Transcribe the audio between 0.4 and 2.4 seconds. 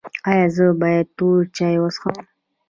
زه باید تور چای وڅښم؟